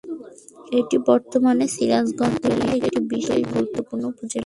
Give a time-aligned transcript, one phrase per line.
[0.79, 4.39] এটি বর্তমানে সিরাজগঞ্জ জেলার একটি বিশেষ গুরুত্বপূর্ণ উপজেলা।